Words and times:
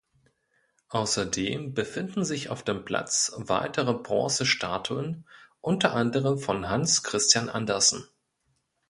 Außerdem 0.89 1.75
befinden 1.75 2.25
sich 2.25 2.49
auf 2.49 2.63
dem 2.63 2.85
Platz 2.85 3.33
weitere 3.35 3.93
Bronzestatuen, 3.93 5.27
unter 5.59 5.93
anderem 5.93 6.39
von 6.39 6.67
Hans 6.69 7.03
Christian 7.03 7.49
Andersen. 7.49 8.05